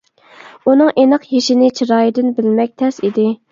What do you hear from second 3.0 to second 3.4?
ئىدى.